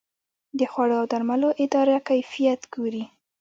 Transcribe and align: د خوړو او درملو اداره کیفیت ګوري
د 0.59 0.61
خوړو 0.71 0.95
او 1.01 1.05
درملو 1.11 1.49
اداره 1.63 1.97
کیفیت 2.09 2.61
ګوري 2.73 3.03